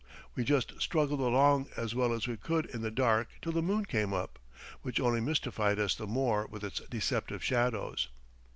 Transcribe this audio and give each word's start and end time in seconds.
We 0.33 0.43
just 0.43 0.81
struggled 0.81 1.19
along 1.19 1.67
as 1.77 1.93
well 1.93 2.11
as 2.11 2.27
we 2.27 2.35
could 2.35 2.65
in 2.65 2.81
the 2.81 2.89
dark 2.89 3.27
till 3.39 3.51
the 3.51 3.61
moon 3.61 3.85
came 3.85 4.13
up, 4.13 4.39
which 4.81 4.99
only 4.99 5.21
mystified 5.21 5.77
us 5.77 5.93
the 5.93 6.07
more 6.07 6.47
with 6.47 6.63
its 6.63 6.79
deceptive 6.89 7.43
shadows. 7.43 8.07